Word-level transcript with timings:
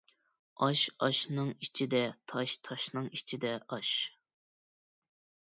ئاش 0.67 0.79
ئاشنىڭ 1.07 1.51
ئىچىدە 1.67 2.01
تاش 2.33 2.55
تاشنىڭ 2.69 3.13
ئىچىدە 3.19 3.55
ئاش 3.77 3.93